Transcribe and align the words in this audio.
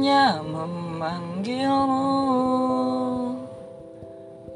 hanya 0.00 0.40
memanggilmu. 0.40 2.08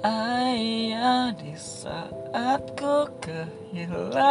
Ayah 0.00 1.36
di 1.36 1.52
saat 1.52 2.64
ku 2.80 3.04
kehilangan 3.20 4.24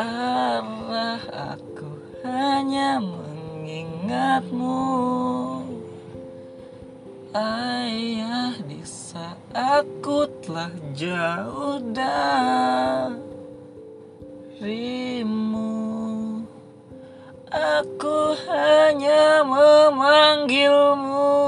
Arah 0.00 1.52
aku 1.52 2.00
hanya 2.24 2.96
mengingatmu. 2.96 4.80
Ayah 7.36 8.56
di 8.64 8.80
saat 8.88 9.84
ku 10.00 10.24
telah 10.40 10.72
jauh 10.96 11.76
darimu 14.64 15.83
Aku 17.54 18.34
hanya 18.50 19.46
memanggilmu. 19.46 21.38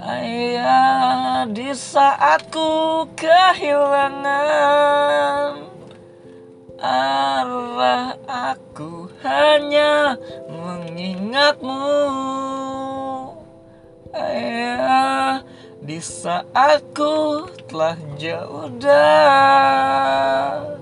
Ayah 0.00 1.44
di 1.52 1.76
saat 1.76 2.48
ku 2.48 3.04
kehilangan 3.12 4.24
Arah 6.80 8.16
aku 8.24 9.12
hanya 9.20 10.16
mengingatmu. 10.48 11.84
Ayah 14.16 15.44
di 15.84 16.00
saat 16.00 16.80
ku 16.96 17.44
telah 17.68 18.00
jauh 18.16 18.72
darimu 18.80 20.81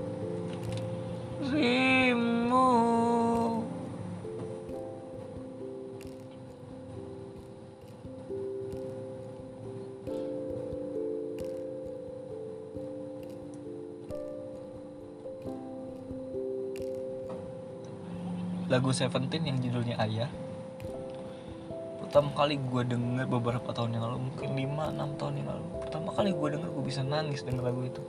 lagu 18.70 18.94
Seventeen 18.94 19.42
yang 19.50 19.58
judulnya 19.58 19.98
Ayah. 19.98 20.30
Pertama 21.98 22.30
kali 22.38 22.54
gue 22.54 22.82
denger 22.86 23.26
beberapa 23.26 23.74
tahun 23.74 23.98
yang 23.98 24.06
lalu 24.06 24.30
mungkin 24.30 24.54
5-6 24.54 25.18
tahun 25.18 25.34
yang 25.42 25.48
lalu. 25.50 25.66
Pertama 25.82 26.08
kali 26.14 26.30
gue 26.30 26.48
denger 26.54 26.70
gue 26.70 26.84
bisa 26.86 27.02
nangis 27.02 27.42
denger 27.42 27.66
lagu 27.66 27.82
itu. 27.82 28.02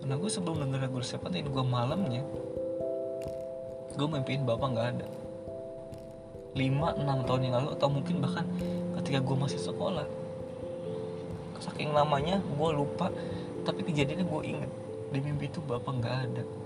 Karena 0.00 0.16
gue 0.16 0.30
sebelum 0.32 0.56
denger 0.56 0.88
lagu 0.88 1.04
Seventeen 1.04 1.52
gue 1.52 1.64
malamnya 1.68 2.24
gue 3.92 4.08
mimpiin 4.08 4.48
bapak 4.48 4.72
nggak 4.72 4.88
ada. 4.96 5.06
5-6 6.56 7.28
tahun 7.28 7.40
yang 7.44 7.54
lalu 7.60 7.68
atau 7.76 7.88
mungkin 7.92 8.24
bahkan 8.24 8.48
ketika 9.04 9.20
gue 9.20 9.36
masih 9.36 9.60
sekolah. 9.60 10.08
Saking 11.60 11.92
lamanya 11.92 12.40
gue 12.40 12.70
lupa 12.72 13.12
tapi 13.68 13.84
kejadiannya 13.84 14.24
gue 14.24 14.40
inget 14.48 14.70
di 15.12 15.20
mimpi 15.20 15.52
itu 15.52 15.60
bapak 15.60 15.92
nggak 15.92 16.16
ada 16.24 16.63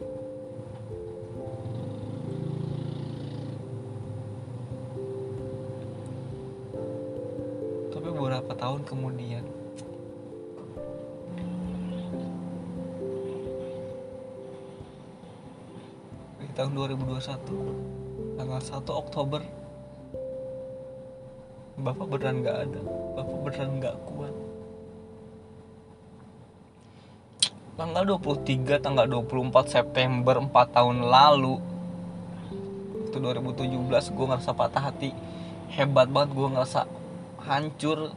tahun 8.79 8.87
kemudian. 8.87 9.43
Di 16.39 16.47
tahun 16.55 16.71
2021 16.79 18.39
tanggal 18.39 18.61
1 18.63 18.87
Oktober 18.95 19.43
Bapak 21.79 22.07
beneran 22.11 22.43
nggak 22.43 22.59
ada. 22.71 22.81
Bapak 23.19 23.39
beneran 23.43 23.71
nggak 23.83 23.97
kuat. 24.07 24.35
Tanggal 27.79 28.03
23 28.15 28.83
tanggal 28.83 29.07
24 29.07 29.75
September 29.75 30.39
4 30.43 30.75
tahun 30.75 31.07
lalu 31.07 31.63
itu 33.07 33.17
2017 33.23 34.15
gue 34.15 34.27
ngerasa 34.27 34.51
patah 34.55 34.91
hati. 34.91 35.11
Hebat 35.71 36.11
banget 36.11 36.35
gue 36.35 36.49
ngerasa 36.51 36.91
hancur 37.47 38.11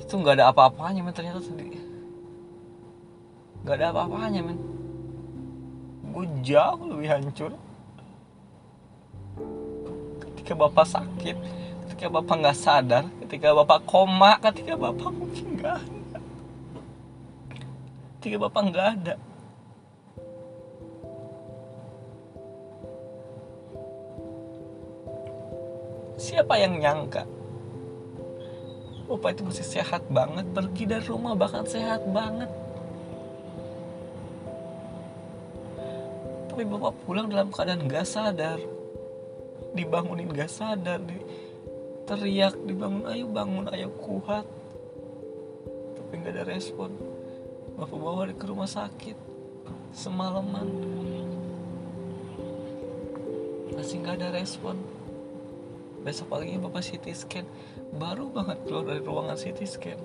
itu 0.00 0.12
nggak 0.12 0.38
ada 0.38 0.54
apa-apanya 0.54 1.02
men 1.02 1.12
ternyata 1.12 1.42
sedih 1.42 1.76
nggak 3.66 3.82
ada 3.82 3.90
apa-apanya 3.90 4.46
men. 4.46 4.58
Gue 6.14 6.22
jauh 6.46 6.86
lebih 6.86 7.10
hancur. 7.10 7.50
Ketika 10.22 10.54
bapak 10.54 10.86
sakit 10.86 11.34
ketika 11.82 12.06
bapak 12.06 12.34
nggak 12.38 12.54
sadar 12.54 13.04
ketika 13.26 13.50
bapak 13.50 13.82
koma 13.90 14.38
ketika 14.38 14.78
bapak 14.78 15.10
mungkin 15.10 15.58
nggak 15.58 15.74
ada. 15.82 16.18
Ketika 18.22 18.36
bapak 18.46 18.62
nggak 18.70 18.86
ada. 18.86 19.14
Siapa 26.22 26.54
yang 26.54 26.78
nyangka 26.78 27.26
Bapak 29.06 29.38
itu 29.38 29.42
masih 29.46 29.66
sehat 29.66 30.02
banget. 30.10 30.42
Pergi 30.50 30.82
dari 30.82 31.06
rumah 31.06 31.38
bahkan 31.38 31.62
sehat 31.62 32.02
banget. 32.10 32.50
Tapi 36.50 36.62
bapak 36.66 36.94
pulang 37.06 37.30
dalam 37.30 37.54
keadaan 37.54 37.86
gak 37.86 38.02
sadar. 38.02 38.58
Dibangunin 39.78 40.26
gak 40.34 40.50
sadar 40.50 40.98
di, 40.98 41.22
teriak 42.02 42.58
dibangun 42.66 43.06
ayo 43.06 43.30
bangun 43.30 43.66
ayo 43.70 43.94
kuat. 43.94 44.46
Tapi 45.94 46.12
nggak 46.22 46.34
ada 46.34 46.44
respon. 46.50 46.90
Bapak 47.78 47.98
bawa 47.98 48.26
ke 48.34 48.46
rumah 48.48 48.66
sakit 48.66 49.14
semalaman. 49.94 50.66
Masih 53.70 54.02
nggak 54.02 54.18
ada 54.18 54.34
respon 54.34 54.80
besok 56.06 56.30
paginya 56.30 56.70
bapak 56.70 56.86
CT 56.86 57.06
scan. 57.10 57.46
Baru 57.98 58.30
banget 58.30 58.62
keluar 58.62 58.86
dari 58.86 59.02
ruangan 59.02 59.34
CT 59.34 59.60
scan. 59.66 59.98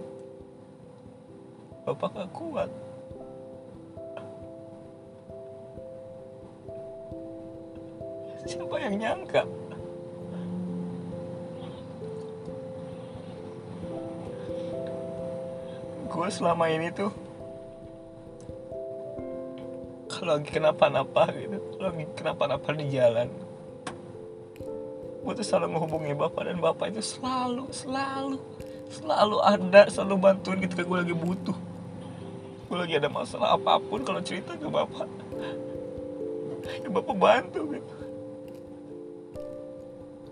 Bapak 1.85 2.09
gak 2.17 2.33
kuat. 2.33 2.69
Siapa 8.49 8.75
yang 8.81 8.97
nyangka? 8.97 9.45
Gue 16.09 16.27
selama 16.33 16.65
ini 16.73 16.89
tuh 16.89 17.13
kalau 20.09 20.37
lagi 20.37 20.53
kenapa-napa 20.53 21.33
gitu 21.33 21.57
lagi 21.81 22.05
kenapa-napa 22.13 22.77
di 22.77 22.93
jalan 22.93 23.25
gue 25.21 25.33
tuh 25.37 25.45
selalu 25.45 25.77
menghubungi 25.77 26.17
bapak 26.17 26.49
dan 26.49 26.57
bapak 26.57 26.93
itu 26.93 27.01
selalu 27.17 27.69
selalu 27.69 28.37
selalu 28.89 29.37
ada 29.45 29.87
selalu 29.87 30.15
bantuin 30.17 30.59
ketika 30.59 30.83
gue 30.83 30.97
lagi 31.07 31.15
butuh. 31.15 31.57
Gue 32.67 32.77
lagi 32.79 32.95
ada 32.97 33.11
masalah 33.11 33.55
apa 33.55 33.77
pun 33.83 34.01
kalau 34.01 34.23
cerita 34.23 34.55
ke 34.55 34.67
bapak 34.67 35.07
ya 36.81 36.89
bapak 36.89 37.15
bantu 37.17 37.61
gitu 37.73 37.95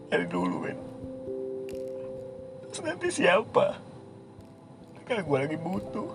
dari 0.10 0.26
dulu 0.26 0.58
kan 0.66 0.78
terus 2.70 2.82
nanti 2.86 3.08
siapa? 3.10 3.82
Kalau 5.10 5.26
gue 5.26 5.38
lagi 5.42 5.58
butuh 5.58 6.10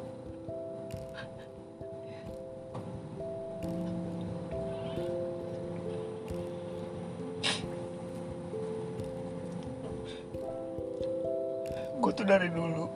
tuh 12.24 12.32
dari 12.32 12.48
dulu. 12.48 12.88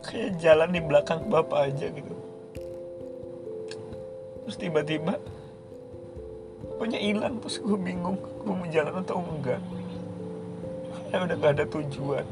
Kayak 0.00 0.40
jalan 0.40 0.72
di 0.72 0.80
belakang 0.80 1.28
bapak 1.28 1.68
aja 1.68 1.92
gitu. 1.92 2.16
Terus 4.48 4.56
tiba-tiba 4.56 5.20
bapaknya 6.72 6.98
hilang. 7.04 7.36
Terus 7.44 7.60
gue 7.60 7.76
bingung 7.76 8.16
gue 8.16 8.54
mau 8.56 8.64
jalan 8.72 9.04
atau 9.04 9.20
enggak. 9.20 9.60
Ya 11.12 11.20
udah 11.20 11.36
gak 11.36 11.52
ada 11.60 11.68
tujuan. 11.68 12.24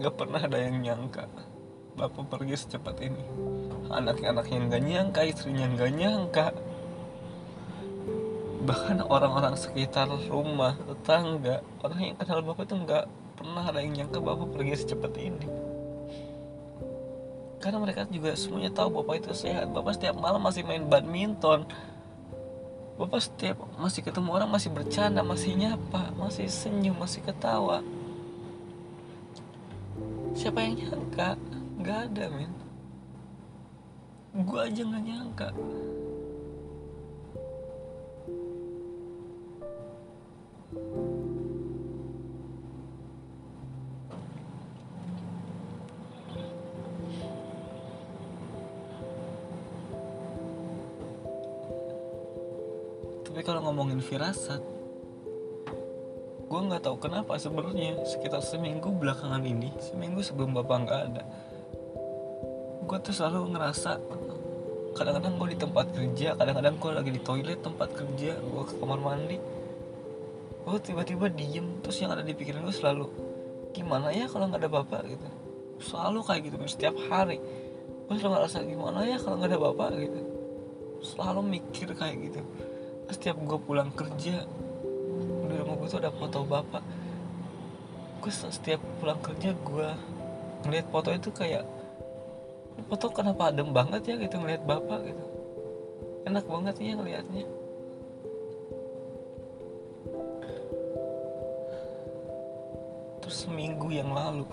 Gak 0.00 0.16
pernah 0.16 0.40
ada 0.40 0.56
yang 0.56 0.79
pergi 2.30 2.54
secepat 2.54 2.96
ini. 3.02 3.24
Anak-anaknya 3.90 4.58
nggak 4.70 4.82
nyangka 4.86 5.20
Istrinya 5.26 5.66
nggak 5.74 5.90
nyangka. 5.98 6.46
Bahkan 8.62 9.02
orang-orang 9.02 9.58
sekitar 9.58 10.06
rumah 10.30 10.78
tetangga 10.78 11.66
orang 11.82 12.14
yang 12.14 12.16
kenal 12.16 12.46
bapak 12.46 12.70
itu 12.70 12.76
nggak 12.78 13.04
pernah 13.34 13.66
ada 13.66 13.82
yang 13.82 13.98
nyangka 13.98 14.22
bapak 14.22 14.46
pergi 14.54 14.74
secepat 14.78 15.12
ini. 15.18 15.48
Karena 17.60 17.76
mereka 17.82 18.06
juga 18.08 18.32
semuanya 18.38 18.70
tahu 18.72 19.02
bapak 19.02 19.26
itu 19.26 19.34
sehat. 19.34 19.68
Bapak 19.74 19.98
setiap 19.98 20.16
malam 20.16 20.40
masih 20.40 20.62
main 20.62 20.86
badminton. 20.86 21.66
Bapak 22.96 23.20
setiap 23.20 23.58
masih 23.76 24.06
ketemu 24.06 24.28
orang 24.32 24.48
masih 24.48 24.70
bercanda 24.70 25.24
masih 25.24 25.56
nyapa 25.56 26.12
masih 26.14 26.46
senyum 26.46 26.94
masih 26.94 27.20
ketawa. 27.24 27.82
Siapa 30.36 30.62
yang 30.62 30.78
nyangka 30.78 31.36
nggak 31.80 32.12
ada 32.12 32.24
men. 32.28 32.52
Gue 34.44 34.60
aja 34.60 34.82
nggak 34.84 35.04
nyangka. 35.04 35.48
Tapi 53.24 53.40
kalau 53.40 53.64
ngomongin 53.64 54.04
firasat 54.04 54.60
gue 56.50 56.60
nggak 56.66 56.82
tahu 56.82 56.98
kenapa 56.98 57.38
sebenarnya 57.38 58.02
sekitar 58.02 58.42
seminggu 58.42 58.90
belakangan 58.90 59.38
ini 59.46 59.70
seminggu 59.78 60.18
sebelum 60.18 60.50
bapak 60.50 60.76
nggak 60.82 61.02
ada 61.08 61.22
gue 62.90 62.98
tuh 63.06 63.14
selalu 63.14 63.54
ngerasa 63.54 64.02
kadang-kadang 64.98 65.38
gue 65.38 65.54
di 65.54 65.58
tempat 65.62 65.86
kerja 65.94 66.34
kadang-kadang 66.34 66.74
gue 66.74 66.90
lagi 66.90 67.10
di 67.14 67.22
toilet 67.22 67.62
tempat 67.62 67.86
kerja 67.94 68.34
gue 68.34 68.62
ke 68.66 68.74
kamar 68.82 68.98
mandi. 68.98 69.38
Gue 70.66 70.74
tiba-tiba 70.82 71.30
diem 71.30 71.78
terus 71.86 72.02
yang 72.02 72.10
ada 72.10 72.26
di 72.26 72.34
pikiran 72.34 72.66
gue 72.66 72.74
selalu 72.74 73.06
gimana 73.70 74.10
ya 74.10 74.26
kalau 74.26 74.50
nggak 74.50 74.66
ada 74.66 74.70
bapak? 74.74 75.06
gitu. 75.06 75.28
Selalu 75.78 76.18
kayak 76.26 76.40
gitu 76.50 76.56
setiap 76.66 76.98
hari. 77.06 77.38
Gue 78.10 78.18
selalu 78.18 78.42
ngerasa 78.42 78.58
gimana 78.66 79.06
ya 79.06 79.22
kalau 79.22 79.38
nggak 79.38 79.50
ada 79.54 79.60
bapak? 79.70 79.88
gitu. 79.94 80.20
Selalu 81.14 81.40
mikir 81.46 81.88
kayak 81.94 82.16
gitu. 82.26 82.42
Setiap 83.06 83.38
gue 83.38 83.58
pulang 83.62 83.94
kerja 83.94 84.42
di 85.46 85.54
rumah 85.54 85.78
gue 85.78 85.86
tuh 85.86 86.02
ada 86.02 86.10
foto 86.10 86.42
bapak. 86.42 86.82
Gue 88.18 88.34
setiap 88.34 88.82
pulang 88.98 89.22
kerja 89.22 89.54
gue 89.54 89.88
ngeliat 90.66 90.90
foto 90.90 91.14
itu 91.14 91.30
kayak 91.30 91.78
foto 92.90 93.06
kenapa 93.14 93.54
adem 93.54 93.70
banget 93.70 94.02
ya 94.02 94.14
gitu 94.18 94.42
ngeliat 94.42 94.62
bapak 94.66 95.06
gitu. 95.06 95.24
Enak 96.26 96.44
banget 96.46 96.74
ya 96.82 96.98
ngeliatnya. 96.98 97.44
Terus 103.22 103.36
seminggu 103.46 103.94
yang 103.94 104.10
lalu 104.10 104.44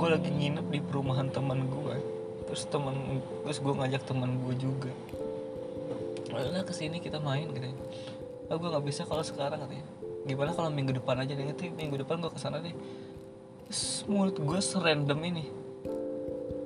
gue 0.00 0.08
lagi 0.08 0.32
nginep 0.32 0.66
di 0.72 0.80
perumahan 0.80 1.28
teman 1.28 1.68
gue 1.68 1.96
terus 2.48 2.64
teman 2.72 3.20
terus 3.44 3.60
gue 3.60 3.74
ngajak 3.76 4.02
teman 4.08 4.40
gue 4.48 4.54
juga. 4.56 4.92
Ayolah 6.32 6.64
ke 6.64 6.72
sini 6.72 7.04
kita 7.04 7.20
main 7.20 7.52
gitu 7.52 7.68
oh, 8.50 8.56
gue 8.58 8.68
nggak 8.72 8.86
bisa 8.88 9.04
kalau 9.04 9.20
sekarang 9.20 9.60
katanya. 9.60 9.86
Gimana 10.24 10.56
kalau 10.56 10.72
minggu 10.72 10.96
depan 10.96 11.20
aja 11.20 11.36
deh. 11.36 11.44
Nanti 11.46 11.68
minggu 11.68 12.00
depan 12.00 12.16
gue 12.18 12.32
ke 12.32 12.40
sana 12.40 12.64
deh. 12.64 12.72
Terus 13.68 14.08
mulut 14.08 14.40
gue 14.40 14.60
serandom 14.64 15.20
ini 15.20 15.59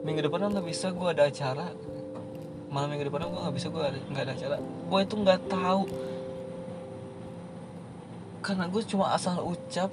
minggu 0.04 0.20
depan 0.20 0.52
nggak 0.52 0.68
bisa 0.68 0.92
gue 0.92 1.08
ada 1.08 1.24
acara. 1.26 1.72
Malam 2.68 2.88
minggu 2.92 3.08
depan 3.08 3.24
gue 3.26 3.40
nggak 3.40 3.56
bisa 3.56 3.68
gue 3.72 3.80
nggak 4.12 4.24
ada 4.28 4.32
acara. 4.36 4.56
Gue 4.60 5.00
itu 5.00 5.14
nggak 5.16 5.40
tahu. 5.48 5.82
Karena 8.44 8.64
gue 8.68 8.82
cuma 8.84 9.16
asal 9.16 9.40
ucap 9.40 9.88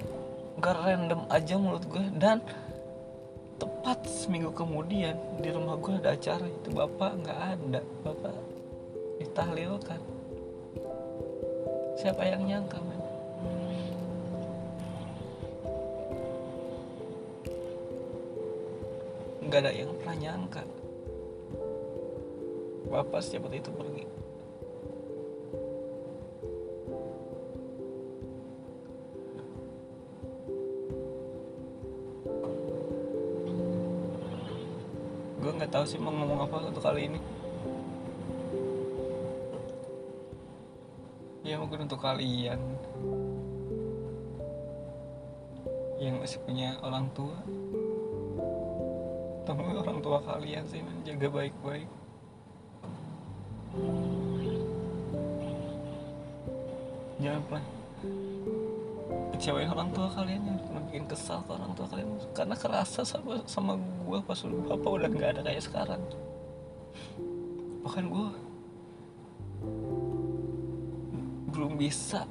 gak 0.60 0.76
random 0.84 1.24
aja 1.32 1.56
mulut 1.56 1.88
gue 1.88 2.04
dan 2.20 2.44
tepat 3.56 4.04
seminggu 4.04 4.52
kemudian 4.52 5.16
di 5.40 5.48
rumah 5.48 5.80
gue 5.80 5.96
ada 5.96 6.12
acara. 6.12 6.44
Itu 6.44 6.76
bapak 6.76 7.10
nggak 7.24 7.38
ada. 7.56 7.80
Bapak 8.04 8.36
ditahlilkan. 9.24 10.00
Siapa 11.96 12.22
yang 12.28 12.44
nyangka 12.44 12.78
men 12.84 13.01
nggak 19.52 19.68
ada 19.68 19.76
yang 19.76 19.92
pernah 20.00 20.16
nyangka. 20.16 20.64
Bapak 22.88 23.20
setiap 23.20 23.52
itu 23.52 23.68
pergi. 23.68 24.08
Gue 35.36 35.52
nggak 35.52 35.68
tahu 35.68 35.84
sih 35.84 36.00
mau 36.00 36.16
ngomong 36.16 36.48
apa 36.48 36.72
untuk 36.72 36.80
kali 36.80 37.12
ini. 37.12 37.20
Ya 41.44 41.60
mungkin 41.60 41.84
untuk 41.84 42.00
kalian 42.00 42.56
yang 46.00 46.24
masih 46.24 46.40
punya 46.40 46.80
orang 46.80 47.12
tua 47.12 47.36
temui 49.42 49.74
orang 49.82 49.98
tua 49.98 50.18
kalian 50.22 50.64
sih 50.70 50.80
men. 50.82 50.98
jaga 51.02 51.28
baik-baik. 51.30 51.88
Jangan 57.22 57.42
pernah 57.46 57.64
kecewain 59.32 59.70
orang 59.70 59.90
tua 59.94 60.08
kalian 60.10 60.42
yang 60.42 60.58
pernah 60.58 60.82
bikin 60.90 61.06
kesal 61.06 61.38
ke 61.46 61.50
orang 61.54 61.72
tua 61.74 61.86
kalian. 61.90 62.08
Karena 62.34 62.54
kerasa 62.58 63.00
sama 63.06 63.42
sama 63.46 63.78
gue 63.78 64.18
pas 64.22 64.38
bapak 64.42 64.90
udah 64.90 65.08
nggak 65.10 65.30
ada 65.38 65.42
kayak 65.46 65.62
sekarang. 65.62 66.02
Bahkan 67.82 68.04
gue 68.10 68.28
belum 71.52 71.72
bisa 71.78 72.26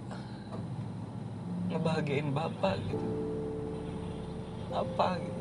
ngebahagiain 1.71 2.29
bapak 2.31 2.75
gitu. 2.87 3.07
Apa 4.71 5.19
gitu 5.19 5.40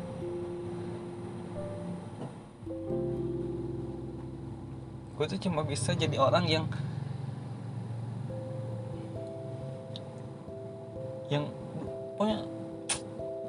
gue 5.20 5.36
tuh 5.36 5.52
cuma 5.52 5.60
bisa 5.60 5.92
jadi 5.92 6.16
orang 6.16 6.48
yang 6.48 6.64
yang 11.28 11.44
pokoknya 12.16 12.40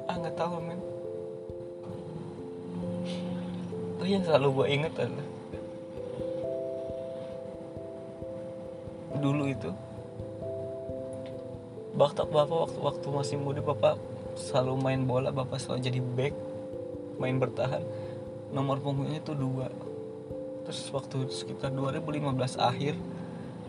ah 0.04 0.14
nggak 0.20 0.36
tahu 0.36 0.60
men. 0.60 0.76
Tuh 3.96 4.04
yang 4.04 4.20
selalu 4.20 4.48
gue 4.52 4.66
inget 4.68 4.92
adalah 5.00 5.28
dulu 9.16 9.48
itu 9.48 9.72
waktu 11.96 12.20
bapak 12.28 12.58
waktu 12.68 12.78
waktu 12.84 13.06
masih 13.08 13.36
muda 13.40 13.64
bapak 13.64 13.96
selalu 14.36 14.76
main 14.76 15.08
bola 15.08 15.32
bapak 15.32 15.56
selalu 15.56 15.88
jadi 15.88 16.00
back 16.04 16.36
main 17.16 17.40
bertahan. 17.40 17.80
Nomor 18.52 18.76
punggungnya 18.84 19.24
itu 19.24 19.32
dua 19.32 19.72
terus 20.72 20.88
waktu 20.88 21.28
sekitar 21.28 21.68
2015 21.68 22.56
akhir 22.56 22.96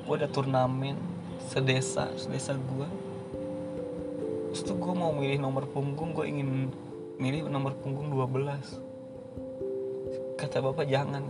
gue 0.08 0.16
ada 0.16 0.32
turnamen 0.32 0.96
sedesa 1.52 2.08
sedesa 2.16 2.56
gue 2.56 2.88
terus 4.48 4.64
tuh 4.64 4.80
gue 4.80 4.96
mau 4.96 5.12
milih 5.12 5.36
nomor 5.36 5.68
punggung 5.68 6.16
gue 6.16 6.32
ingin 6.32 6.72
milih 7.20 7.52
nomor 7.52 7.76
punggung 7.76 8.08
12 8.08 10.40
kata 10.40 10.64
bapak 10.64 10.88
jangan 10.88 11.28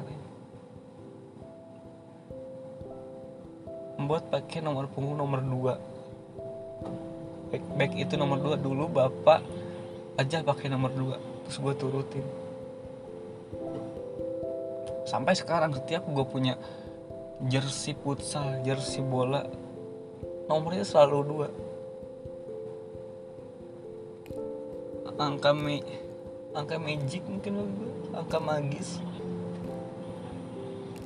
membuat 3.98 4.30
pakai 4.30 4.62
nomor 4.62 4.86
punggung 4.94 5.18
nomor 5.18 5.42
2 5.42 7.50
back, 7.50 7.66
back 7.82 7.98
itu 7.98 8.14
nomor 8.14 8.38
2 8.38 8.62
dulu 8.62 8.94
bapak 8.94 9.42
aja 10.22 10.46
pakai 10.46 10.70
nomor 10.70 10.94
2 10.94 11.50
terus 11.50 11.58
gue 11.58 11.74
turutin 11.82 12.22
sampai 15.14 15.38
sekarang 15.38 15.70
setiap 15.78 16.10
gue 16.10 16.26
punya 16.26 16.58
jersey 17.46 17.94
futsal 17.94 18.66
jersey 18.66 19.06
bola 19.06 19.46
nomornya 20.50 20.82
selalu 20.82 21.18
dua. 21.22 21.48
Angka 25.14 25.54
me 25.54 25.86
angka 26.58 26.82
magic 26.82 27.22
mungkin 27.30 27.62
gue 27.62 27.90
angka 28.18 28.42
magis. 28.42 28.98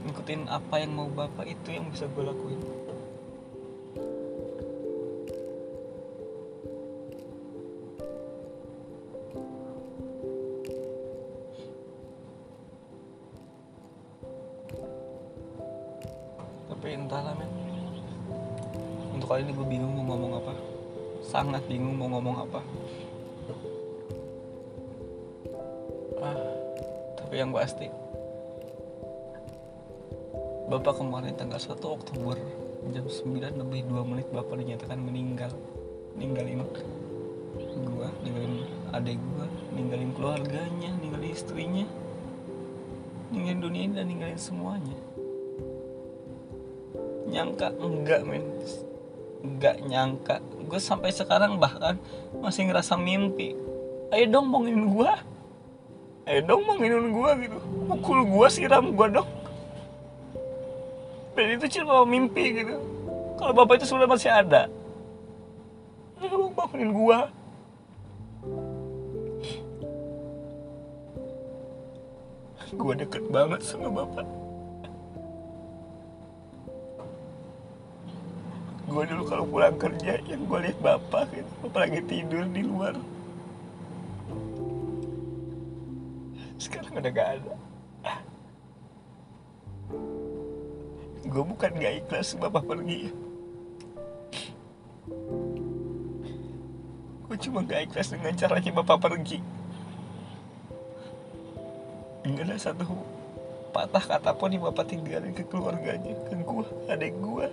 Ngikutin 0.08 0.48
apa 0.48 0.80
yang 0.80 0.96
mau 0.96 1.12
bapak 1.12 1.44
itu 1.44 1.76
yang 1.76 1.92
bisa 1.92 2.08
gue 2.08 2.24
lakuin 2.24 2.77
entahlah 17.08 17.32
men. 17.40 17.48
Untuk 19.16 19.32
kali 19.32 19.48
ini 19.48 19.56
gue 19.56 19.64
bingung 19.64 19.96
mau 19.96 20.12
ngomong 20.12 20.44
apa. 20.44 20.54
Sangat 21.24 21.64
bingung 21.72 21.96
mau 21.96 22.12
ngomong 22.12 22.36
apa. 22.44 22.60
Ah 26.20 26.40
tapi 27.16 27.40
yang 27.40 27.56
pasti 27.56 27.88
Bapak 30.68 31.00
kemarin 31.00 31.32
tanggal 31.40 31.60
1 31.60 31.80
Oktober 31.80 32.36
jam 32.92 33.08
9 33.08 33.56
lebih 33.56 33.88
2 33.88 34.04
menit 34.04 34.28
Bapak 34.36 34.60
dinyatakan 34.60 35.00
meninggal. 35.00 35.52
Ninggalin 36.20 36.68
gua 37.88 38.12
ninggalin 38.20 38.68
adik 38.92 39.16
gua 39.32 39.48
ninggalin 39.72 40.12
keluarganya 40.12 40.92
ninggalin 41.00 41.32
istrinya 41.32 41.86
ninggalin 43.34 43.60
dunia 43.64 43.82
ini 43.88 43.94
dan 43.96 44.06
ninggalin 44.08 44.40
semuanya 44.40 45.07
nyangka 47.28 47.68
enggak 47.78 48.22
men. 48.24 48.44
Enggak 49.44 49.78
nyangka. 49.86 50.36
Gue 50.68 50.80
sampai 50.82 51.12
sekarang 51.14 51.60
bahkan 51.62 52.00
masih 52.40 52.68
ngerasa 52.68 52.96
mimpi. 52.98 53.54
Ayo 54.12 54.26
dong 54.32 54.50
bangunin 54.50 54.88
gue 54.88 55.12
ayo 56.28 56.40
dong 56.44 56.64
bangunin 56.64 57.12
gue 57.12 57.32
gitu. 57.48 57.58
Pukul 57.88 58.20
gue 58.28 58.48
siram 58.48 58.96
gue 58.96 59.08
dong. 59.12 59.30
Dan 61.38 61.60
itu 61.60 61.80
cuma 61.80 62.08
mimpi 62.08 62.64
gitu. 62.64 62.76
Kalau 63.38 63.54
bapak 63.54 63.78
itu 63.78 63.86
sebenarnya 63.86 64.12
masih 64.16 64.32
ada. 64.32 64.62
Ayo 66.24 66.50
bangunin 66.56 66.92
gue 66.96 67.20
gue 72.78 72.94
deket 73.00 73.24
banget 73.32 73.64
sama 73.64 73.88
bapak 73.88 74.28
gue 78.88 79.04
dulu 79.04 79.24
kalau 79.28 79.44
pulang 79.44 79.76
kerja 79.76 80.16
yang 80.32 80.48
gue 80.48 80.60
lihat 80.64 80.80
bapak 80.80 81.28
gitu 81.36 81.68
lagi 81.76 82.00
tidur 82.08 82.48
di 82.48 82.64
luar. 82.64 82.96
Sekarang 86.56 86.96
udah 86.96 87.12
gak 87.12 87.30
ada. 87.36 87.56
Gue 91.28 91.44
bukan 91.44 91.72
gak 91.76 91.94
ikhlas 92.00 92.40
bapak 92.40 92.64
pergi. 92.64 93.12
Gue 97.28 97.38
cuma 97.44 97.60
gak 97.68 97.92
ikhlas 97.92 98.08
dengan 98.16 98.34
caranya 98.40 98.72
bapak 98.72 98.98
pergi. 99.04 99.40
Nggak 102.24 102.44
ada 102.44 102.56
satu 102.60 102.84
patah 103.76 104.04
kata 104.04 104.32
pun 104.36 104.52
yang 104.52 104.64
bapak 104.64 104.88
tinggalin 104.90 105.36
ke 105.36 105.44
keluarganya 105.48 106.16
ke 106.28 106.34
gue 106.40 106.66
adik 106.92 107.14
gue 107.20 107.48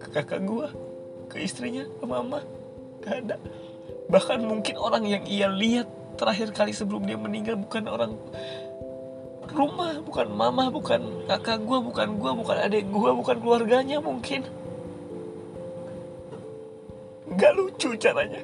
ke 0.00 0.08
kakak 0.08 0.40
gue 0.48 0.66
ke 1.30 1.36
istrinya 1.44 1.84
ke 1.86 2.04
mama. 2.08 2.40
Gak 3.04 3.14
ada. 3.24 3.36
Bahkan 4.10 4.42
mungkin 4.42 4.74
orang 4.80 5.06
yang 5.06 5.22
ia 5.28 5.46
lihat 5.46 5.86
terakhir 6.18 6.50
kali 6.50 6.74
sebelum 6.74 7.06
dia 7.06 7.14
meninggal 7.14 7.54
bukan 7.54 7.86
orang 7.86 8.12
rumah 9.50 9.98
bukan 10.02 10.28
mama 10.30 10.70
bukan 10.70 11.26
kakak 11.26 11.58
gue 11.62 11.78
bukan 11.82 12.08
gue 12.22 12.32
bukan 12.38 12.56
adik 12.60 12.84
gue 12.90 13.10
bukan 13.14 13.36
keluarganya 13.38 14.02
mungkin. 14.02 14.42
Gak 17.30 17.52
lucu 17.54 17.94
caranya. 17.94 18.42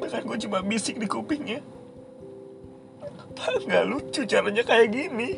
Bahkan 0.00 0.22
gue 0.24 0.38
cuma 0.48 0.64
bisik 0.64 0.96
di 0.96 1.04
kupingnya. 1.04 1.60
Pak, 3.36 3.68
gak 3.68 3.84
lucu 3.84 4.24
caranya 4.24 4.64
kayak 4.64 4.88
gini. 4.88 5.36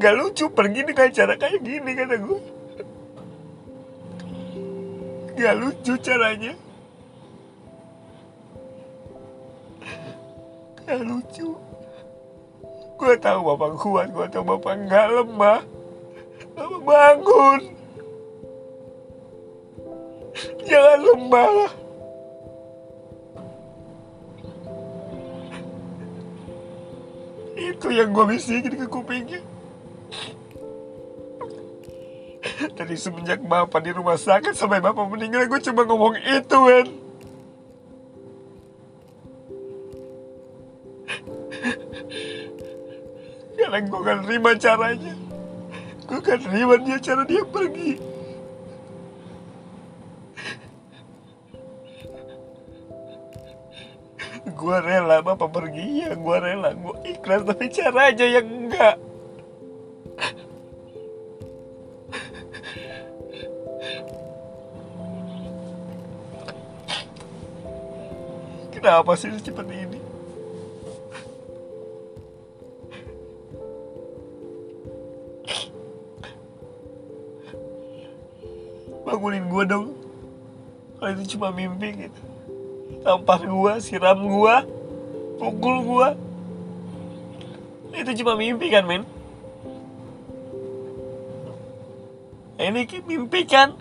Gak 0.00 0.14
lucu 0.16 0.48
pergi 0.48 0.80
dengan 0.88 1.08
cara 1.12 1.36
kayak 1.36 1.60
gini 1.60 1.90
kata 1.92 2.16
gue 2.16 2.40
Gak 5.34 5.54
lucu 5.58 5.92
caranya. 5.98 6.52
Gak 10.86 11.00
lucu. 11.02 11.48
Gue 12.94 13.14
tahu 13.18 13.40
bapak 13.42 13.70
kuat, 13.82 14.08
gue 14.14 14.26
tahu 14.30 14.44
bapak 14.54 14.86
gak 14.86 15.10
lemah. 15.10 15.60
Bapak 16.54 16.80
bangun. 16.86 17.60
Jangan 20.66 20.98
lemah 20.98 21.70
Itu 27.54 27.86
yang 27.94 28.10
gue 28.10 28.24
bisikin 28.34 28.74
ke 28.74 28.86
kupingnya 28.90 29.53
Dari 32.84 33.00
semenjak 33.00 33.40
bapak 33.40 33.80
di 33.80 33.96
rumah 33.96 34.20
sakit 34.20 34.52
sampai 34.52 34.76
bapak 34.76 35.08
meninggal 35.08 35.48
gue 35.48 35.56
cuma 35.56 35.88
ngomong 35.88 36.20
itu 36.20 36.58
kan 36.68 36.86
Karena 43.56 43.80
gue 43.88 44.00
kan 44.04 44.18
terima 44.20 44.50
caranya. 44.60 45.14
Gue 46.04 46.20
kan 46.20 46.36
terima 46.44 46.76
dia 46.76 47.00
cara 47.00 47.24
dia 47.24 47.40
pergi. 47.48 47.96
Gue 54.52 54.76
rela 54.84 55.24
bapak 55.24 55.48
pergi 55.48 56.04
ya 56.04 56.12
gue 56.12 56.36
rela. 56.36 56.76
Gue 56.76 57.00
ikhlas 57.08 57.48
tapi 57.48 57.72
cara 57.72 58.12
aja 58.12 58.28
yang 58.28 58.44
enggak 58.44 59.13
Kenapa 68.94 69.18
sih 69.18 69.26
secepat 69.26 69.66
ini? 69.74 69.98
Bangunin 79.02 79.50
gue 79.50 79.64
dong. 79.66 79.98
Kalau 80.94 81.10
itu 81.10 81.34
cuma 81.34 81.50
mimpi 81.50 82.06
gitu. 82.06 82.20
Tampar 83.02 83.42
gue, 83.42 83.72
siram 83.82 84.30
gue 84.30 84.56
Pukul 85.42 85.76
gue 85.82 86.08
Itu 87.98 88.14
cuma 88.22 88.38
mimpi 88.38 88.70
kan 88.70 88.86
men? 88.86 89.02
Ini 92.62 92.86
ki- 92.86 93.02
mimpi 93.10 93.42
kan 93.42 93.74